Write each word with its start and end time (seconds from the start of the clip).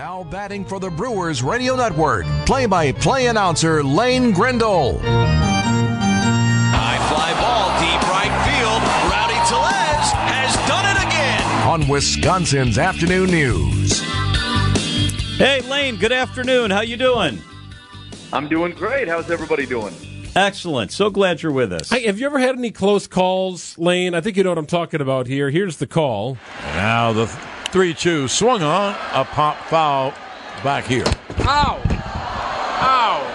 Now 0.00 0.24
batting 0.24 0.64
for 0.64 0.80
the 0.80 0.88
Brewers 0.88 1.42
Radio 1.42 1.76
Network, 1.76 2.24
play-by-play 2.46 3.26
announcer 3.26 3.84
Lane 3.84 4.32
Grindle. 4.32 4.98
High 6.72 6.96
fly 7.10 7.34
ball, 7.38 7.68
deep 7.78 8.00
right 8.08 8.32
field. 8.48 8.80
Rowdy 9.12 9.34
Tellez 9.46 10.10
has 10.32 10.56
done 10.66 10.86
it 10.86 10.96
again. 11.06 11.42
On 11.68 11.86
Wisconsin's 11.86 12.78
Afternoon 12.78 13.30
News. 13.30 14.00
Hey, 15.36 15.60
Lane. 15.68 15.96
Good 15.96 16.12
afternoon. 16.12 16.70
How 16.70 16.80
you 16.80 16.96
doing? 16.96 17.38
I'm 18.32 18.48
doing 18.48 18.72
great. 18.72 19.06
How's 19.06 19.30
everybody 19.30 19.66
doing? 19.66 19.92
Excellent. 20.34 20.92
So 20.92 21.10
glad 21.10 21.42
you're 21.42 21.52
with 21.52 21.74
us. 21.74 21.90
Hey, 21.90 22.06
have 22.06 22.18
you 22.18 22.24
ever 22.24 22.38
had 22.38 22.56
any 22.56 22.70
close 22.70 23.06
calls, 23.06 23.76
Lane? 23.76 24.14
I 24.14 24.22
think 24.22 24.38
you 24.38 24.44
know 24.44 24.50
what 24.50 24.56
I'm 24.56 24.64
talking 24.64 25.02
about 25.02 25.26
here. 25.26 25.50
Here's 25.50 25.76
the 25.76 25.86
call. 25.86 26.38
Now 26.62 27.12
the 27.12 27.26
3 27.72 27.94
2 27.94 28.26
swung 28.28 28.62
on, 28.62 28.96
a 29.12 29.24
pop 29.24 29.56
foul 29.66 30.12
back 30.64 30.84
here. 30.84 31.04
Ow! 31.40 31.80
Ow! 31.86 33.26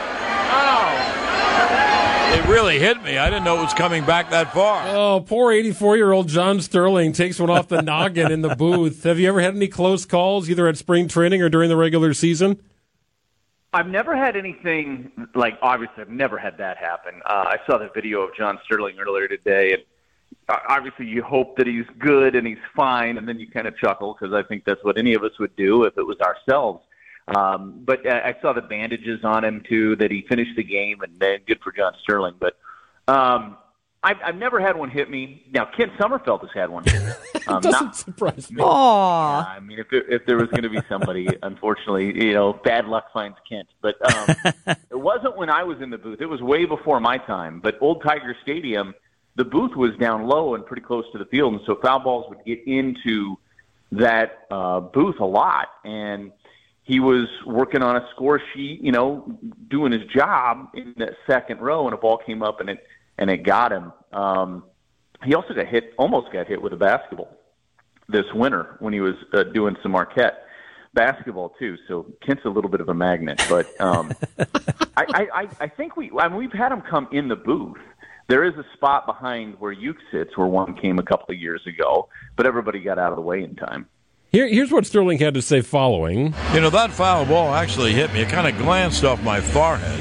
Ow! 0.52 2.36
It 2.38 2.46
really 2.50 2.78
hit 2.78 3.02
me. 3.02 3.18
I 3.18 3.30
didn't 3.30 3.46
know 3.46 3.60
it 3.60 3.64
was 3.64 3.74
coming 3.74 4.04
back 4.04 4.32
that 4.32 4.54
far. 4.54 4.84
Oh, 4.90 5.22
poor 5.22 5.54
84 5.54 5.96
year 5.96 6.12
old 6.12 6.28
John 6.28 6.60
Sterling 6.60 7.14
takes 7.14 7.40
one 7.40 7.50
off 7.50 7.70
the 7.70 7.82
noggin 7.82 8.30
in 8.30 8.42
the 8.42 8.56
booth. 8.58 9.04
Have 9.04 9.20
you 9.20 9.30
ever 9.30 9.40
had 9.40 9.56
any 9.56 9.70
close 9.70 10.06
calls, 10.06 10.50
either 10.50 10.68
at 10.68 10.78
spring 10.78 11.08
training 11.08 11.42
or 11.42 11.48
during 11.48 11.70
the 11.70 11.78
regular 11.78 12.14
season? 12.14 12.62
I've 13.72 13.88
never 13.88 14.16
had 14.16 14.36
anything 14.36 15.12
like 15.34 15.58
obviously 15.62 16.02
I've 16.02 16.10
never 16.10 16.38
had 16.38 16.58
that 16.58 16.78
happen. 16.78 17.22
Uh, 17.26 17.46
I 17.48 17.58
saw 17.66 17.78
the 17.78 17.90
video 17.94 18.22
of 18.22 18.36
John 18.36 18.60
Sterling 18.66 18.98
earlier 19.00 19.28
today, 19.28 19.74
and 19.74 19.84
obviously 20.48 21.08
you 21.08 21.24
hope 21.24 21.58
that 21.58 21.68
he's 21.68 21.86
good 22.00 22.36
and 22.36 22.46
he's 22.46 22.58
fine, 22.76 23.18
and 23.18 23.28
then 23.28 23.40
you 23.40 23.50
kind 23.50 23.68
of 23.68 23.78
chuckle 23.78 24.18
because 24.20 24.34
I 24.34 24.44
think 24.44 24.66
that's 24.66 24.84
what 24.84 24.98
any 24.98 25.14
of 25.14 25.24
us 25.24 25.38
would 25.40 25.56
do 25.56 25.84
if 25.84 25.98
it 25.98 26.04
was 26.04 26.20
ourselves. 26.20 26.84
Um, 27.28 27.82
but 27.84 28.06
I 28.08 28.36
saw 28.42 28.54
the 28.54 28.62
bandages 28.62 29.24
on 29.24 29.44
him 29.44 29.64
too, 29.68 29.96
that 29.96 30.12
he 30.12 30.26
finished 30.30 30.56
the 30.56 30.64
game, 30.64 31.02
and 31.02 31.20
then 31.20 31.40
good 31.48 31.60
for 31.64 31.72
John 31.72 31.94
Sterling. 32.04 32.36
But 32.40 32.56
um, 33.08 33.58
I've, 34.04 34.18
I've 34.24 34.36
never 34.36 34.60
had 34.60 34.78
one 34.78 34.92
hit 34.92 35.10
me. 35.10 35.44
Now 35.52 35.66
Kent 35.66 35.94
Sommerfeld 35.98 36.42
has 36.42 36.52
had 36.54 36.70
one. 36.70 36.84
Hit 36.84 37.04
me. 37.04 37.12
Um, 37.48 37.62
Doesn't 37.62 37.86
not, 37.86 37.96
surprise 37.96 38.50
me. 38.50 38.60
Aww. 38.60 39.44
Yeah, 39.44 39.52
I 39.52 39.60
mean, 39.60 39.78
if 39.78 39.88
there, 39.92 40.02
if 40.12 40.26
there 40.26 40.36
was 40.36 40.48
going 40.48 40.64
to 40.64 40.70
be 40.70 40.80
somebody, 40.90 41.28
unfortunately, 41.44 42.26
you 42.26 42.34
know, 42.34 42.54
bad 42.54 42.86
luck 42.86 43.14
finds 43.14 43.38
Kent. 43.48 43.68
But 43.84 43.98
um, 44.04 44.56
it 44.90 45.00
wasn't 45.00 45.38
when 45.38 45.52
I 45.52 45.62
was 45.62 45.80
in 45.80 45.92
the 45.92 46.00
booth. 46.00 46.22
It 46.22 46.26
was 46.26 46.42
way 46.42 46.66
before 46.66 47.00
my 47.00 47.20
time. 47.20 47.60
But 47.60 47.78
Old 47.82 48.02
Tiger 48.02 48.36
Stadium, 48.42 48.96
the 49.36 49.46
booth 49.46 49.76
was 49.76 49.96
down 49.98 50.28
low 50.28 50.56
and 50.56 50.66
pretty 50.66 50.82
close 50.82 51.06
to 51.12 51.18
the 51.18 51.26
field, 51.26 51.54
and 51.54 51.62
so 51.66 51.76
foul 51.76 52.00
balls 52.00 52.26
would 52.30 52.44
get 52.46 52.66
into 52.66 53.38
that 53.92 54.46
uh, 54.50 54.80
booth 54.80 55.20
a 55.20 55.26
lot. 55.26 55.68
And 55.84 56.32
he 56.84 57.00
was 57.00 57.28
working 57.46 57.82
on 57.82 57.98
a 57.98 58.08
score 58.14 58.42
sheet, 58.54 58.82
you 58.82 58.92
know, 58.92 59.38
doing 59.70 59.92
his 59.92 60.04
job 60.06 60.70
in 60.74 60.94
that 60.98 61.14
second 61.28 61.60
row, 61.60 61.86
and 61.86 61.94
a 61.94 61.98
ball 61.98 62.18
came 62.18 62.44
up 62.44 62.60
and 62.60 62.70
it 62.70 62.86
and 63.18 63.30
it 63.30 63.44
got 63.44 63.72
him. 63.72 63.94
Um, 64.12 64.64
he 65.24 65.34
also 65.34 65.54
got 65.54 65.68
hit, 65.68 65.94
almost 65.98 66.32
got 66.32 66.48
hit 66.48 66.62
with 66.62 66.74
a 66.74 66.78
basketball 66.78 67.36
this 68.08 68.26
winter 68.34 68.76
when 68.80 68.94
he 68.94 69.00
was 69.00 69.16
uh, 69.34 69.44
doing 69.44 69.76
some 69.82 69.94
Marquette 69.94 70.46
basketball 70.94 71.50
too. 71.58 71.78
So 71.88 72.06
Kent's 72.26 72.46
a 72.46 72.50
little 72.50 72.70
bit 72.70 72.82
of 72.82 72.90
a 72.90 72.94
magnet, 72.94 73.42
but 73.50 73.70
um, 73.82 74.14
I, 74.98 75.28
I, 75.34 75.50
I 75.60 75.68
think 75.68 75.98
we, 75.98 76.12
I 76.18 76.28
mean, 76.28 76.38
we've 76.38 76.54
had 76.54 76.72
him 76.72 76.82
come 76.82 77.08
in 77.12 77.28
the 77.28 77.36
booth. 77.36 77.78
There 78.28 78.44
is 78.44 78.56
a 78.56 78.66
spot 78.74 79.06
behind 79.06 79.56
where 79.60 79.72
Uke 79.72 80.00
sits, 80.12 80.36
where 80.36 80.48
one 80.48 80.76
came 80.76 80.98
a 80.98 81.04
couple 81.04 81.34
of 81.34 81.40
years 81.40 81.62
ago, 81.68 82.10
but 82.36 82.48
everybody 82.48 82.80
got 82.80 82.98
out 82.98 83.12
of 83.12 83.18
the 83.18 83.22
way 83.22 83.44
in 83.44 83.56
time. 83.56 83.88
Here, 84.32 84.48
here's 84.48 84.72
what 84.72 84.86
Sterling 84.86 85.20
had 85.20 85.36
to 85.36 85.44
say 85.44 85.62
following. 85.62 86.34
You 86.54 86.62
know, 86.62 86.72
that 86.72 86.92
foul 86.92 87.26
ball 87.26 87.54
actually 87.54 87.94
hit 87.94 88.12
me. 88.14 88.22
It 88.22 88.30
kind 88.30 88.48
of 88.48 88.58
glanced 88.58 89.04
off 89.04 89.22
my 89.24 89.42
forehead. 89.42 90.00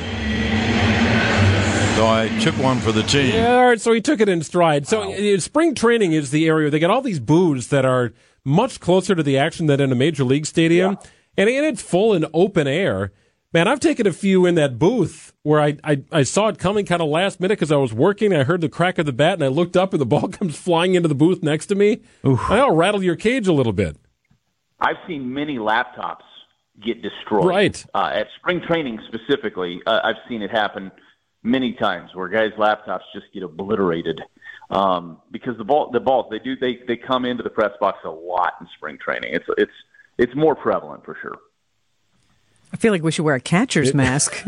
So 1.97 2.09
I 2.09 2.29
took 2.41 2.57
one 2.59 2.81
for 2.81 2.93
the 2.93 3.03
team. 3.03 3.35
Yeah, 3.35 3.57
all 3.57 3.67
right, 3.67 3.81
so 3.81 3.93
he 3.93 4.01
took 4.01 4.21
it 4.21 4.29
in 4.29 4.43
stride. 4.43 4.89
So 4.89 5.11
wow. 5.11 5.37
spring 5.39 5.75
training 5.75 6.13
is 6.13 6.31
the 6.31 6.49
area 6.49 6.71
they 6.71 6.81
got 6.81 6.91
all 6.91 7.03
these 7.03 7.21
booths 7.21 7.69
that 7.69 7.85
are 7.85 8.13
much 8.43 8.81
closer 8.81 9.15
to 9.15 9.23
the 9.23 9.39
action 9.39 9.67
than 9.67 9.81
in 9.81 9.93
a 9.93 9.95
major 9.95 10.25
league 10.25 10.47
stadium, 10.47 10.99
yeah. 11.01 11.11
and, 11.37 11.51
and 11.51 11.67
it's 11.67 11.83
full 11.83 12.15
in 12.15 12.27
open 12.33 12.67
air. 12.67 13.13
Man, 13.55 13.69
I've 13.69 13.79
taken 13.79 14.05
a 14.09 14.13
few 14.13 14.47
in 14.47 14.57
that 14.57 14.81
booth 14.81 15.33
where 15.45 15.61
I, 15.61 15.77
I, 15.85 16.03
I 16.11 16.23
saw 16.25 16.49
it 16.49 16.59
coming 16.59 16.85
kind 16.85 17.01
of 17.01 17.09
last 17.09 17.39
minute 17.39 17.57
because 17.57 17.71
I 17.71 17.77
was 17.77 17.95
working. 17.95 18.35
I 18.35 18.43
heard 18.43 18.61
the 18.61 18.69
crack 18.69 18.99
of 18.99 19.07
the 19.07 19.13
bat 19.13 19.35
and 19.35 19.45
I 19.45 19.47
looked 19.47 19.77
up 19.77 19.93
and 19.93 20.01
the 20.01 20.07
ball 20.15 20.27
comes 20.27 20.57
flying 20.57 20.97
into 20.97 21.09
the 21.09 21.15
booth 21.15 21.41
next 21.41 21.67
to 21.67 21.77
me. 21.77 22.01
Oof. 22.27 22.41
I'll 22.51 22.75
rattle 22.75 23.05
your 23.05 23.15
cage 23.15 23.47
a 23.47 23.53
little 23.53 23.73
bit. 23.73 23.97
I've 24.81 24.97
seen 25.07 25.33
many 25.33 25.57
laptops 25.57 26.25
get 26.85 27.01
destroyed. 27.01 27.45
Right. 27.45 27.87
Uh, 27.95 28.11
at 28.13 28.27
spring 28.41 28.61
training 28.67 28.99
specifically, 29.07 29.81
uh, 29.87 30.01
I've 30.03 30.17
seen 30.29 30.43
it 30.43 30.51
happen 30.51 30.91
many 31.45 31.75
times 31.75 32.11
where 32.13 32.27
guys' 32.27 32.51
laptops 32.59 33.03
just 33.15 33.27
get 33.33 33.45
obliterated 33.45 34.21
um, 34.71 35.21
because 35.31 35.57
the 35.59 35.65
ball, 35.65 35.93
the 35.93 36.01
balls, 36.01 36.27
they 36.29 36.41
do, 36.41 36.57
they 36.57 36.81
they 36.89 36.97
come 36.97 37.25
into 37.25 37.45
the 37.45 37.51
press 37.51 37.71
box 37.79 37.99
a 38.05 38.11
lot 38.11 38.55
in 38.61 38.67
spring 38.77 38.99
training. 39.01 39.33
It's 39.33 39.47
it's 39.57 39.73
it's 40.19 40.35
more 40.35 40.57
prevalent 40.57 41.05
for 41.05 41.17
sure. 41.23 41.39
I 42.75 42.77
feel 42.77 42.91
like 42.91 43.05
we 43.05 43.13
should 43.13 43.25
wear 43.25 43.37
a 43.37 43.41
catcher's 43.41 43.91
it, 43.91 43.95
mask. 43.95 44.43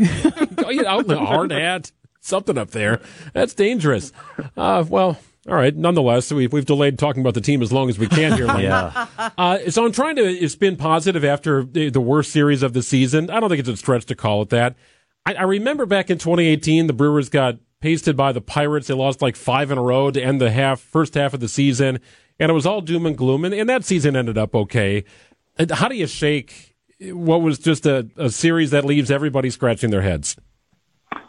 oh, 0.57 0.69
you 0.69 0.81
know, 0.81 0.99
a 0.99 1.15
hard 1.15 1.51
hat, 1.51 1.93
something 2.19 2.57
up 2.57 2.71
there. 2.71 2.99
That's 3.31 3.53
dangerous. 3.53 4.11
Uh, 4.57 4.83
well. 4.87 5.17
All 5.47 5.55
right. 5.55 5.73
Nonetheless, 5.73 6.29
we've, 6.33 6.51
we've 6.51 6.65
delayed 6.65 6.99
talking 6.99 7.21
about 7.21 7.35
the 7.35 7.41
team 7.41 7.61
as 7.61 7.71
long 7.71 7.87
as 7.87 7.97
we 7.97 8.05
can 8.09 8.33
here. 8.33 8.47
yeah. 8.59 9.07
Uh, 9.37 9.69
so 9.69 9.85
I'm 9.85 9.93
trying 9.93 10.17
to 10.17 10.49
spin 10.49 10.75
positive 10.75 11.23
after 11.23 11.63
the, 11.63 11.89
the 11.89 12.01
worst 12.01 12.33
series 12.33 12.63
of 12.63 12.73
the 12.73 12.81
season. 12.81 13.29
I 13.29 13.39
don't 13.39 13.47
think 13.47 13.59
it's 13.61 13.69
a 13.69 13.77
stretch 13.77 14.05
to 14.07 14.15
call 14.15 14.41
it 14.41 14.49
that. 14.49 14.75
I, 15.25 15.35
I 15.35 15.43
remember 15.43 15.85
back 15.85 16.09
in 16.09 16.17
2018, 16.17 16.87
the 16.87 16.93
Brewers 16.93 17.29
got 17.29 17.59
pasted 17.79 18.17
by 18.17 18.33
the 18.33 18.41
Pirates. 18.41 18.87
They 18.87 18.93
lost 18.93 19.21
like 19.21 19.37
five 19.37 19.71
in 19.71 19.77
a 19.77 19.81
row 19.81 20.11
to 20.11 20.21
end 20.21 20.41
the 20.41 20.51
half 20.51 20.81
first 20.81 21.13
half 21.13 21.33
of 21.33 21.39
the 21.39 21.47
season, 21.47 21.99
and 22.39 22.49
it 22.49 22.53
was 22.53 22.65
all 22.65 22.81
doom 22.81 23.05
and 23.05 23.17
gloom. 23.17 23.45
And, 23.45 23.53
and 23.53 23.69
that 23.69 23.85
season 23.85 24.17
ended 24.17 24.37
up 24.37 24.53
okay. 24.53 25.05
How 25.71 25.87
do 25.87 25.95
you 25.95 26.07
shake 26.07 26.75
what 27.01 27.41
was 27.41 27.59
just 27.59 27.85
a, 27.85 28.07
a 28.17 28.29
series 28.29 28.71
that 28.71 28.85
leaves 28.85 29.11
everybody 29.11 29.49
scratching 29.49 29.89
their 29.89 30.01
heads? 30.01 30.35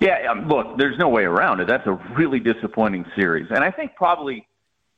Yeah, 0.00 0.30
um, 0.30 0.48
look, 0.48 0.78
there's 0.78 0.98
no 0.98 1.08
way 1.08 1.24
around 1.24 1.60
it. 1.60 1.66
That's 1.66 1.86
a 1.86 1.92
really 2.16 2.40
disappointing 2.40 3.04
series, 3.16 3.46
and 3.50 3.64
I 3.64 3.70
think 3.70 3.94
probably 3.96 4.46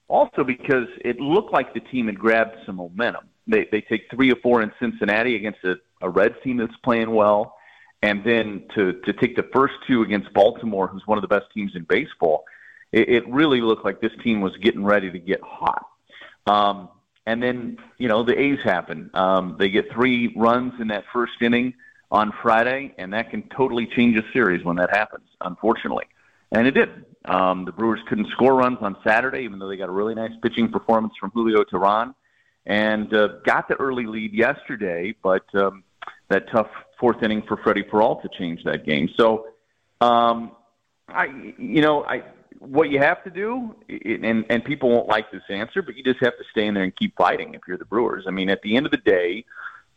also 0.09 0.45
because 0.45 0.89
it 1.05 1.21
looked 1.21 1.53
like 1.53 1.75
the 1.75 1.81
team 1.81 2.07
had 2.07 2.19
grabbed 2.19 2.57
some 2.67 2.77
momentum. 2.77 3.25
They 3.47 3.67
they 3.71 3.81
take 3.81 4.11
three 4.15 4.31
or 4.31 4.37
four 4.37 4.63
in 4.63 4.73
Cincinnati 4.79 5.37
against 5.37 5.61
a, 5.65 5.77
a 6.01 6.09
Reds 6.09 6.37
team 6.43 6.59
that's 6.59 6.77
playing 6.83 7.11
well 7.11 7.57
and 8.03 8.25
then 8.25 8.65
to 8.75 8.93
to 9.05 9.13
take 9.13 9.37
the 9.37 9.47
first 9.53 9.75
two 9.87 10.03
against 10.03 10.33
Baltimore, 10.33 10.87
who's 10.87 11.07
one 11.07 11.19
of 11.19 11.23
the 11.23 11.29
best 11.29 11.47
teams 11.53 11.73
in 11.75 11.85
baseball, 11.85 12.45
it, 12.93 13.09
it 13.09 13.29
really 13.29 13.61
looked 13.61 13.85
like 13.85 14.01
this 14.01 14.13
team 14.23 14.41
was 14.41 14.57
getting 14.57 14.85
ready 14.85 15.11
to 15.11 15.19
get 15.19 15.41
hot. 15.43 15.87
Um, 16.47 16.89
and 17.27 17.43
then 17.43 17.79
you 17.99 18.09
know 18.09 18.23
the 18.23 18.39
A's 18.39 18.59
happen. 18.65 19.11
Um, 19.15 19.57
they 19.59 19.69
get 19.69 19.93
three 19.93 20.33
runs 20.37 20.75
in 20.81 20.89
that 20.89 21.05
first 21.13 21.33
inning 21.41 21.75
on 22.11 22.33
Friday, 22.43 22.95
and 22.99 23.13
that 23.13 23.31
can 23.31 23.43
totally 23.57 23.87
change 23.87 24.19
a 24.19 24.33
series 24.33 24.65
when 24.65 24.77
that 24.77 24.91
happens. 24.91 25.27
Unfortunately, 25.41 26.07
and 26.53 26.67
it 26.67 26.73
did. 26.73 27.05
Um, 27.25 27.65
the 27.67 27.73
Brewers 27.73 28.01
couldn't 28.09 28.29
score 28.31 28.55
runs 28.55 28.79
on 28.81 28.97
Saturday, 29.05 29.41
even 29.41 29.59
though 29.59 29.69
they 29.69 29.77
got 29.77 29.89
a 29.89 29.93
really 29.93 30.15
nice 30.15 30.33
pitching 30.43 30.71
performance 30.71 31.13
from 31.21 31.31
Julio 31.33 31.65
Teheran, 31.65 32.15
and 32.67 33.13
uh, 33.15 33.29
got 33.45 33.69
the 33.69 33.75
early 33.75 34.07
lead 34.07 34.33
yesterday. 34.33 35.15
But 35.23 35.45
um, 35.55 35.85
that 36.29 36.51
tough 36.51 36.69
fourth 36.99 37.23
inning 37.23 37.43
for 37.47 37.57
Freddy 37.59 37.83
Peralta 37.83 38.29
changed 38.39 38.65
that 38.67 38.87
game. 38.87 39.09
So, 39.19 39.47
um, 40.01 40.53
I, 41.09 41.27
you 41.59 41.83
know, 41.83 42.05
I, 42.05 42.23
what 42.61 42.91
you 42.91 42.99
have 42.99 43.25
to 43.25 43.31
do, 43.31 43.75
and 43.89 44.45
and 44.51 44.65
people 44.65 44.91
won't 44.91 45.09
like 45.09 45.33
this 45.33 45.43
answer, 45.49 45.81
but 45.81 45.97
you 45.97 46.05
just 46.05 46.21
have 46.21 46.37
to 46.37 46.45
stay 46.51 46.67
in 46.67 46.75
there 46.75 46.85
and 46.85 46.95
keep 46.95 47.17
fighting 47.17 47.55
if 47.55 47.63
you're 47.67 47.79
the 47.79 47.87
Brewers. 47.87 48.25
I 48.29 48.31
mean, 48.31 48.51
at 48.51 48.61
the 48.63 48.77
end 48.77 48.85
of 48.85 48.93
the 48.93 48.99
day, 48.99 49.47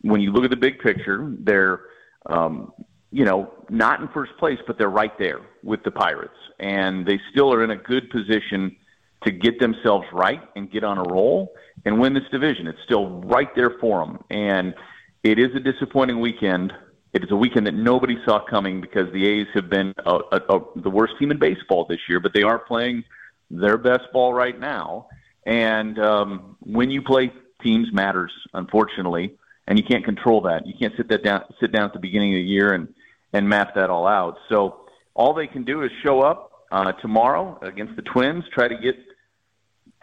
when 0.00 0.22
you 0.22 0.32
look 0.32 0.44
at 0.44 0.50
the 0.50 0.56
big 0.56 0.78
picture, 0.78 1.30
they're, 1.40 1.82
um, 2.26 2.72
you 3.12 3.26
know, 3.26 3.52
not 3.68 4.00
in 4.00 4.08
first 4.08 4.32
place, 4.38 4.58
but 4.66 4.78
they're 4.78 4.88
right 4.88 5.16
there 5.18 5.40
with 5.62 5.82
the 5.84 5.90
Pirates, 5.90 6.38
and 6.58 7.06
they 7.06 7.20
still 7.30 7.52
are 7.52 7.62
in 7.62 7.70
a 7.70 7.76
good 7.76 8.08
position 8.08 8.74
to 9.24 9.30
get 9.30 9.60
themselves 9.60 10.06
right 10.12 10.40
and 10.56 10.70
get 10.70 10.84
on 10.84 10.96
a 10.96 11.02
roll 11.02 11.52
and 11.84 12.00
win 12.00 12.14
this 12.14 12.24
division. 12.30 12.66
It's 12.66 12.82
still 12.82 13.20
right 13.20 13.54
there 13.54 13.74
for 13.78 14.04
them, 14.04 14.24
and 14.30 14.74
it 15.22 15.38
is 15.38 15.54
a 15.54 15.60
disappointing 15.60 16.18
weekend 16.18 16.72
it 17.14 17.22
is 17.22 17.30
a 17.30 17.36
weekend 17.36 17.66
that 17.68 17.74
nobody 17.74 18.16
saw 18.24 18.44
coming 18.44 18.80
because 18.80 19.10
the 19.12 19.26
A's 19.26 19.46
have 19.54 19.70
been 19.70 19.94
a, 20.04 20.14
a, 20.32 20.56
a, 20.56 20.60
the 20.82 20.90
worst 20.90 21.14
team 21.18 21.30
in 21.30 21.38
baseball 21.38 21.86
this 21.88 22.00
year, 22.08 22.18
but 22.18 22.34
they 22.34 22.42
are 22.42 22.58
playing 22.58 23.04
their 23.50 23.78
best 23.78 24.02
ball 24.12 24.34
right 24.34 24.58
now. 24.58 25.06
And 25.46 25.98
um, 26.00 26.56
when 26.60 26.90
you 26.90 27.02
play 27.02 27.32
teams 27.62 27.92
matters, 27.92 28.32
unfortunately, 28.52 29.36
and 29.68 29.78
you 29.78 29.84
can't 29.84 30.04
control 30.04 30.40
that. 30.42 30.66
You 30.66 30.74
can't 30.78 30.92
sit 30.96 31.08
that 31.08 31.22
down, 31.22 31.44
sit 31.60 31.72
down 31.72 31.84
at 31.84 31.92
the 31.92 32.00
beginning 32.00 32.34
of 32.34 32.38
the 32.38 32.42
year 32.42 32.74
and 32.74 32.92
and 33.32 33.48
map 33.48 33.74
that 33.74 33.90
all 33.90 34.06
out. 34.06 34.36
So 34.48 34.86
all 35.14 35.34
they 35.34 35.46
can 35.46 35.64
do 35.64 35.82
is 35.82 35.90
show 36.04 36.20
up 36.20 36.52
uh, 36.70 36.92
tomorrow 36.92 37.58
against 37.62 37.96
the 37.96 38.02
Twins, 38.02 38.44
try 38.52 38.68
to 38.68 38.76
get 38.76 38.96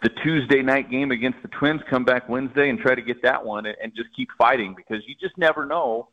the 0.04 0.10
Tuesday 0.24 0.62
night 0.62 0.90
game 0.90 1.12
against 1.12 1.42
the 1.42 1.48
Twins, 1.48 1.82
come 1.90 2.04
back 2.04 2.28
Wednesday 2.28 2.70
and 2.70 2.80
try 2.80 2.96
to 2.96 3.02
get 3.02 3.22
that 3.22 3.46
one, 3.46 3.66
and, 3.66 3.78
and 3.82 3.94
just 3.96 4.10
keep 4.16 4.30
fighting 4.38 4.74
because 4.76 5.02
you 5.08 5.16
just 5.22 5.38
never 5.38 5.66
know 5.66 6.10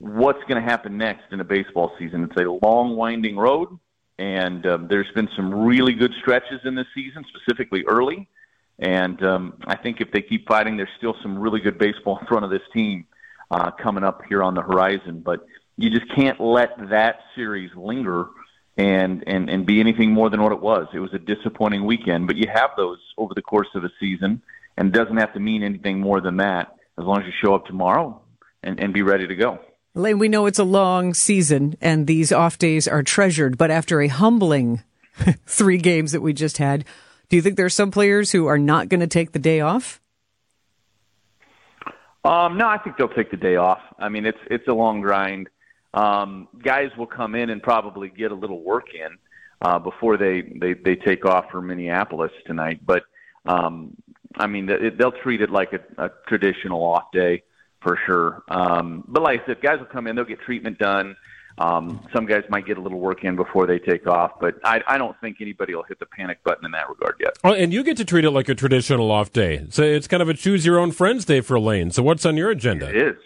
what's 0.00 0.42
going 0.48 0.62
to 0.62 0.68
happen 0.68 0.96
next 0.96 1.30
in 1.30 1.40
a 1.40 1.44
baseball 1.44 1.92
season. 1.98 2.24
It's 2.24 2.36
a 2.40 2.66
long, 2.66 2.96
winding 2.96 3.36
road, 3.36 3.78
and 4.18 4.66
um, 4.66 4.88
there's 4.88 5.10
been 5.14 5.28
some 5.36 5.54
really 5.54 5.92
good 5.92 6.12
stretches 6.20 6.60
in 6.64 6.74
this 6.74 6.86
season, 6.94 7.24
specifically 7.28 7.84
early. 7.86 8.28
And 8.78 9.22
um, 9.22 9.54
I 9.66 9.76
think 9.76 10.00
if 10.00 10.10
they 10.10 10.22
keep 10.22 10.48
fighting, 10.48 10.78
there's 10.78 10.88
still 10.96 11.14
some 11.22 11.38
really 11.38 11.60
good 11.60 11.78
baseball 11.78 12.18
in 12.18 12.26
front 12.26 12.46
of 12.46 12.50
this 12.50 12.62
team 12.72 13.06
uh, 13.50 13.70
coming 13.72 14.02
up 14.02 14.22
here 14.26 14.42
on 14.42 14.54
the 14.54 14.62
horizon. 14.62 15.20
But 15.20 15.46
you 15.76 15.90
just 15.90 16.10
can't 16.14 16.40
let 16.40 16.88
that 16.88 17.20
series 17.34 17.70
linger 17.76 18.26
and, 18.78 19.22
and, 19.26 19.50
and 19.50 19.66
be 19.66 19.80
anything 19.80 20.12
more 20.12 20.30
than 20.30 20.42
what 20.42 20.52
it 20.52 20.60
was. 20.60 20.86
It 20.94 20.98
was 20.98 21.12
a 21.12 21.18
disappointing 21.18 21.84
weekend, 21.84 22.26
but 22.26 22.36
you 22.36 22.48
have 22.52 22.70
those 22.78 22.98
over 23.18 23.34
the 23.34 23.42
course 23.42 23.68
of 23.74 23.84
a 23.84 23.90
season, 24.00 24.40
and 24.78 24.88
it 24.88 24.92
doesn't 24.98 25.18
have 25.18 25.34
to 25.34 25.40
mean 25.40 25.62
anything 25.62 26.00
more 26.00 26.22
than 26.22 26.38
that 26.38 26.74
as 26.98 27.04
long 27.04 27.20
as 27.20 27.26
you 27.26 27.32
show 27.42 27.54
up 27.54 27.66
tomorrow 27.66 28.22
and, 28.62 28.80
and 28.80 28.94
be 28.94 29.02
ready 29.02 29.26
to 29.26 29.36
go. 29.36 29.58
Lane, 29.94 30.20
we 30.20 30.28
know 30.28 30.46
it's 30.46 30.58
a 30.58 30.64
long 30.64 31.14
season 31.14 31.76
and 31.80 32.06
these 32.06 32.30
off 32.30 32.58
days 32.58 32.86
are 32.86 33.02
treasured, 33.02 33.58
but 33.58 33.72
after 33.72 34.00
a 34.00 34.06
humbling 34.06 34.84
three 35.46 35.78
games 35.78 36.12
that 36.12 36.20
we 36.20 36.32
just 36.32 36.58
had, 36.58 36.84
do 37.28 37.36
you 37.36 37.42
think 37.42 37.56
there 37.56 37.66
are 37.66 37.70
some 37.70 37.90
players 37.90 38.30
who 38.30 38.46
are 38.46 38.58
not 38.58 38.88
going 38.88 39.00
to 39.00 39.08
take 39.08 39.32
the 39.32 39.38
day 39.40 39.60
off? 39.60 40.00
Um, 42.24 42.56
no, 42.56 42.68
I 42.68 42.78
think 42.78 42.96
they'll 42.96 43.08
take 43.08 43.30
the 43.30 43.36
day 43.36 43.56
off. 43.56 43.80
I 43.98 44.10
mean, 44.10 44.26
it's 44.26 44.38
it's 44.50 44.68
a 44.68 44.74
long 44.74 45.00
grind. 45.00 45.48
Um, 45.94 46.48
guys 46.62 46.90
will 46.98 47.06
come 47.06 47.34
in 47.34 47.50
and 47.50 47.62
probably 47.62 48.10
get 48.10 48.30
a 48.30 48.34
little 48.34 48.62
work 48.62 48.88
in 48.94 49.16
uh, 49.62 49.78
before 49.78 50.18
they, 50.18 50.42
they 50.42 50.74
they 50.74 50.96
take 50.96 51.24
off 51.24 51.46
for 51.50 51.62
Minneapolis 51.62 52.30
tonight. 52.46 52.80
But 52.84 53.04
um, 53.46 53.96
I 54.36 54.46
mean, 54.46 54.66
they'll 54.66 55.12
treat 55.12 55.40
it 55.40 55.50
like 55.50 55.72
a, 55.72 56.04
a 56.04 56.10
traditional 56.28 56.82
off 56.82 57.10
day 57.10 57.42
for 57.82 57.98
sure. 58.06 58.42
Um, 58.48 59.04
but 59.08 59.22
like 59.22 59.42
I 59.42 59.46
said, 59.46 59.60
guys 59.60 59.78
will 59.78 59.86
come 59.86 60.06
in, 60.06 60.16
they'll 60.16 60.24
get 60.24 60.40
treatment 60.40 60.78
done. 60.78 61.16
Um, 61.58 62.06
some 62.14 62.24
guys 62.24 62.42
might 62.48 62.64
get 62.64 62.78
a 62.78 62.80
little 62.80 62.98
work 62.98 63.22
in 63.22 63.36
before 63.36 63.66
they 63.66 63.78
take 63.78 64.06
off, 64.06 64.32
but 64.40 64.54
I, 64.64 64.82
I 64.86 64.96
don't 64.96 65.18
think 65.20 65.38
anybody 65.40 65.74
will 65.74 65.82
hit 65.82 65.98
the 65.98 66.06
panic 66.06 66.42
button 66.42 66.64
in 66.64 66.70
that 66.70 66.88
regard 66.88 67.16
yet. 67.20 67.36
Oh, 67.44 67.52
and 67.52 67.70
you 67.72 67.82
get 67.82 67.98
to 67.98 68.04
treat 68.04 68.24
it 68.24 68.30
like 68.30 68.48
a 68.48 68.54
traditional 68.54 69.10
off 69.10 69.30
day. 69.30 69.66
So 69.68 69.82
it's 69.82 70.08
kind 70.08 70.22
of 70.22 70.28
a 70.30 70.34
choose 70.34 70.64
your 70.64 70.78
own 70.78 70.90
friends 70.90 71.26
day 71.26 71.42
for 71.42 71.60
Lane. 71.60 71.90
So 71.90 72.02
what's 72.02 72.24
on 72.24 72.36
your 72.36 72.50
agenda? 72.50 72.88
It 72.88 72.96
is. 72.96 73.16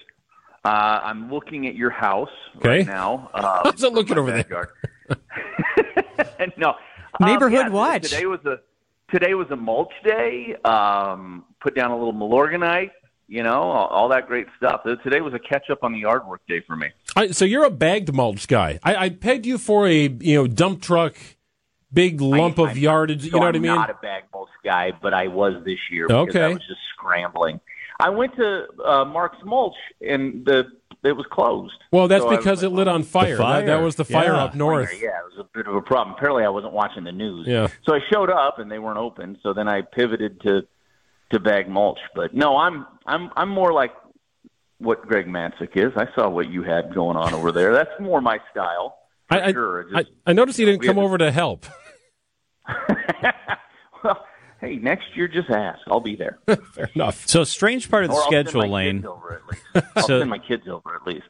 Uh, 0.64 1.00
I'm 1.04 1.30
looking 1.30 1.68
at 1.68 1.76
your 1.76 1.90
house 1.90 2.30
okay. 2.56 2.68
right 2.68 2.86
now. 2.86 3.30
Um, 3.34 3.42
How's 3.64 3.84
it 3.84 3.92
looking 3.92 4.18
over 4.18 4.32
backyard. 4.32 4.68
there? 5.08 6.52
no. 6.56 6.74
Neighborhood 7.20 7.66
um, 7.66 7.66
yeah, 7.66 7.78
watch. 7.78 8.02
Today 8.10 8.26
was 8.26 8.40
a 8.46 8.58
today 9.12 9.34
was 9.34 9.48
a 9.50 9.56
mulch 9.56 9.92
day. 10.02 10.56
Um, 10.64 11.44
put 11.60 11.76
down 11.76 11.92
a 11.92 11.96
little 11.96 12.14
Milorganite 12.14 12.90
you 13.28 13.42
know, 13.42 13.62
all, 13.62 13.86
all, 13.86 14.08
that 14.08 14.26
great 14.26 14.46
stuff. 14.56 14.82
Today 15.02 15.20
was 15.20 15.34
a 15.34 15.38
catch 15.38 15.70
up 15.70 15.82
on 15.82 15.92
the 15.92 15.98
yard 15.98 16.26
work 16.26 16.42
day 16.46 16.60
for 16.66 16.76
me. 16.76 16.88
I, 17.16 17.28
so 17.28 17.44
you're 17.44 17.64
a 17.64 17.70
bagged 17.70 18.12
mulch 18.12 18.48
guy. 18.48 18.78
I, 18.82 18.96
I, 18.96 19.08
pegged 19.10 19.46
you 19.46 19.58
for 19.58 19.86
a 19.86 20.08
you 20.08 20.34
know 20.34 20.46
dump 20.46 20.82
truck, 20.82 21.16
big 21.92 22.20
lump 22.20 22.58
I, 22.58 22.70
of 22.70 22.78
yardage. 22.78 23.22
So 23.22 23.26
you 23.26 23.32
know 23.32 23.38
I'm 23.38 23.44
what 23.44 23.56
I 23.56 23.58
mean? 23.58 23.74
Not 23.74 23.90
a 23.90 23.98
bagged 24.00 24.26
mulch 24.32 24.50
guy, 24.64 24.92
but 25.00 25.14
I 25.14 25.28
was 25.28 25.64
this 25.64 25.78
year 25.90 26.08
because 26.08 26.28
okay. 26.28 26.42
I 26.42 26.48
was 26.48 26.66
just 26.68 26.80
scrambling. 26.94 27.60
I 28.00 28.10
went 28.10 28.34
to 28.36 28.66
uh, 28.84 29.04
Mark's 29.04 29.38
Mulch 29.44 29.76
and 30.00 30.44
the 30.44 30.64
it 31.04 31.12
was 31.12 31.26
closed. 31.30 31.74
Well, 31.92 32.08
that's 32.08 32.24
so 32.24 32.30
because 32.30 32.62
like, 32.62 32.72
it 32.72 32.74
lit 32.74 32.88
on 32.88 33.02
fire. 33.02 33.36
fire. 33.36 33.60
That, 33.60 33.66
that, 33.66 33.82
was 33.82 33.96
the 33.96 34.06
fire 34.06 34.32
yeah. 34.32 34.44
up 34.44 34.54
north. 34.54 34.90
Yeah, 34.94 35.08
it 35.08 35.36
was 35.36 35.38
a 35.38 35.44
bit 35.56 35.66
of 35.66 35.74
a 35.74 35.82
problem. 35.82 36.16
Apparently, 36.16 36.44
I 36.44 36.48
wasn't 36.48 36.72
watching 36.72 37.04
the 37.04 37.12
news. 37.12 37.46
Yeah. 37.46 37.68
So 37.84 37.94
I 37.94 38.00
showed 38.10 38.30
up 38.30 38.58
and 38.58 38.70
they 38.70 38.78
weren't 38.78 38.98
open. 38.98 39.38
So 39.42 39.52
then 39.52 39.68
I 39.68 39.82
pivoted 39.82 40.40
to 40.42 40.62
to 41.32 41.40
bag 41.40 41.68
mulch. 41.68 41.98
But 42.14 42.34
no, 42.34 42.56
I'm 42.56 42.86
I'm 43.06 43.30
I'm 43.36 43.48
more 43.48 43.72
like 43.72 43.92
what 44.78 45.02
Greg 45.06 45.26
Matzek 45.26 45.76
is. 45.76 45.92
I 45.96 46.06
saw 46.14 46.28
what 46.28 46.50
you 46.50 46.62
had 46.62 46.94
going 46.94 47.16
on 47.16 47.34
over 47.34 47.52
there. 47.52 47.72
That's 47.72 47.90
more 48.00 48.20
my 48.20 48.38
style. 48.50 48.98
I, 49.30 49.52
sure. 49.52 49.86
I, 49.94 50.02
Just, 50.02 50.12
I, 50.26 50.32
noticed 50.34 50.58
he 50.58 50.64
didn't 50.66 50.82
come 50.82 50.98
over 50.98 51.16
to 51.16 51.32
help. 51.32 51.66
well, 54.04 54.24
hey, 54.60 54.76
next 54.76 55.04
year 55.14 55.28
just 55.28 55.48
ask. 55.50 55.80
I'll 55.88 56.00
be 56.00 56.14
there. 56.14 56.38
Fair 56.74 56.90
enough. 56.94 57.26
So 57.26 57.42
strange 57.44 57.90
part 57.90 58.04
of 58.04 58.10
the 58.10 58.16
or 58.16 58.20
I'll 58.20 58.26
schedule, 58.26 58.60
send 58.60 58.70
my 58.70 58.76
Lane. 58.76 58.96
Kids 58.96 59.06
over 59.06 59.34
at 59.34 59.46
least. 59.50 59.86
I'll 59.96 60.06
So- 60.06 60.18
send 60.20 60.30
my 60.30 60.38
kids 60.38 60.68
over 60.68 60.94
at 60.94 61.06
least. 61.06 61.26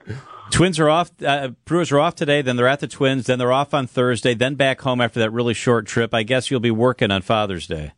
Twins 0.50 0.78
are 0.78 0.90
off. 0.90 1.10
Uh, 1.24 1.48
Brewers 1.64 1.92
are 1.92 2.00
off 2.00 2.14
today. 2.16 2.42
Then 2.42 2.56
they're 2.56 2.68
at 2.68 2.80
the 2.80 2.88
Twins. 2.88 3.26
Then 3.26 3.38
they're 3.38 3.52
off 3.52 3.72
on 3.74 3.86
Thursday. 3.86 4.34
Then 4.34 4.56
back 4.56 4.80
home 4.82 5.00
after 5.00 5.20
that 5.20 5.30
really 5.30 5.54
short 5.54 5.86
trip. 5.86 6.12
I 6.12 6.22
guess 6.22 6.50
you'll 6.50 6.60
be 6.60 6.70
working 6.70 7.10
on 7.10 7.22
Father's 7.22 7.66
Day. 7.66 7.92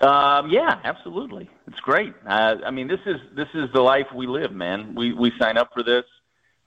Um, 0.00 0.48
yeah, 0.50 0.80
absolutely. 0.84 1.50
It's 1.66 1.80
great. 1.80 2.14
Uh, 2.26 2.56
I 2.64 2.70
mean, 2.70 2.88
this 2.88 3.00
is 3.04 3.16
this 3.36 3.48
is 3.54 3.70
the 3.74 3.82
life 3.82 4.06
we 4.14 4.26
live, 4.26 4.52
man. 4.52 4.94
We 4.94 5.12
we 5.12 5.30
sign 5.38 5.58
up 5.58 5.70
for 5.74 5.82
this. 5.82 6.04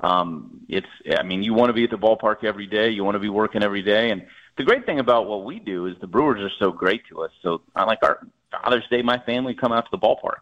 Um, 0.02 0.62
it's. 0.70 0.88
I 1.18 1.24
mean, 1.24 1.42
you 1.42 1.54
want 1.54 1.70
to 1.70 1.74
be 1.74 1.84
at 1.84 1.90
the 1.90 1.98
ballpark 1.98 2.44
every 2.44 2.68
day. 2.68 2.90
You 2.90 3.04
want 3.04 3.16
to 3.16 3.20
be 3.20 3.30
working 3.30 3.64
every 3.64 3.82
day. 3.82 4.12
And 4.12 4.28
the 4.58 4.64
great 4.64 4.86
thing 4.86 5.00
about 5.00 5.26
what 5.28 5.46
we 5.46 5.60
do 5.60 5.88
is 5.88 5.96
the 6.00 6.08
Brewers 6.08 6.42
are 6.42 6.52
so 6.60 6.72
great 6.72 7.02
to 7.10 7.24
us. 7.24 7.32
So, 7.42 7.62
I 7.76 7.86
like 7.86 8.00
our 8.04 8.20
Father's 8.52 8.88
Day, 8.90 9.02
my 9.02 9.18
family 9.20 9.56
come 9.56 9.72
out 9.72 9.86
to 9.86 9.92
the 9.92 9.98
ballpark 9.98 10.42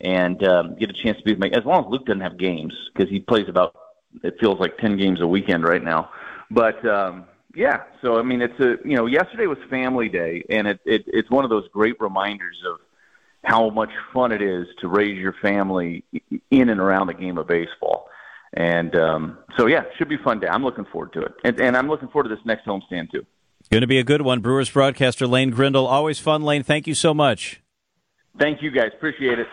and 0.00 0.40
um, 0.46 0.76
get 0.76 0.90
a 0.90 0.92
chance 0.92 1.18
to 1.18 1.24
be 1.24 1.32
with 1.32 1.40
my. 1.40 1.48
As 1.48 1.64
long 1.64 1.86
as 1.86 1.90
Luke 1.90 2.06
doesn't 2.06 2.20
have 2.20 2.38
games, 2.38 2.74
because 2.92 3.10
he 3.10 3.18
plays 3.20 3.48
about. 3.48 3.74
It 4.22 4.36
feels 4.40 4.58
like 4.60 4.78
ten 4.78 4.96
games 4.96 5.20
a 5.20 5.26
weekend 5.26 5.64
right 5.64 5.82
now, 5.82 6.10
but. 6.50 6.86
um 6.86 7.26
yeah, 7.58 7.82
so 8.02 8.20
I 8.20 8.22
mean, 8.22 8.40
it's 8.40 8.58
a 8.60 8.76
you 8.88 8.94
know, 8.94 9.06
yesterday 9.06 9.48
was 9.48 9.58
Family 9.68 10.08
Day, 10.08 10.44
and 10.48 10.68
it, 10.68 10.78
it 10.86 11.02
it's 11.08 11.28
one 11.28 11.42
of 11.42 11.50
those 11.50 11.66
great 11.72 11.96
reminders 12.00 12.56
of 12.70 12.78
how 13.42 13.68
much 13.70 13.90
fun 14.14 14.30
it 14.30 14.40
is 14.40 14.68
to 14.80 14.86
raise 14.86 15.18
your 15.18 15.34
family 15.42 16.04
in 16.52 16.68
and 16.68 16.78
around 16.78 17.08
the 17.08 17.14
game 17.14 17.36
of 17.36 17.48
baseball. 17.48 18.08
And 18.54 18.94
um, 18.94 19.38
so, 19.56 19.66
yeah, 19.66 19.82
should 19.96 20.08
be 20.08 20.14
a 20.14 20.24
fun 20.24 20.38
day. 20.38 20.46
I'm 20.46 20.62
looking 20.62 20.84
forward 20.84 21.12
to 21.14 21.22
it, 21.22 21.32
and, 21.42 21.60
and 21.60 21.76
I'm 21.76 21.88
looking 21.88 22.06
forward 22.08 22.28
to 22.28 22.34
this 22.36 22.44
next 22.44 22.64
homestand 22.64 23.10
too. 23.10 23.26
Going 23.72 23.80
to 23.80 23.88
be 23.88 23.98
a 23.98 24.04
good 24.04 24.22
one. 24.22 24.38
Brewers 24.38 24.70
broadcaster 24.70 25.26
Lane 25.26 25.50
Grindle. 25.50 25.84
Always 25.84 26.20
fun, 26.20 26.42
Lane. 26.42 26.62
Thank 26.62 26.86
you 26.86 26.94
so 26.94 27.12
much. 27.12 27.60
Thank 28.38 28.62
you, 28.62 28.70
guys. 28.70 28.90
Appreciate 28.94 29.40
it. 29.40 29.48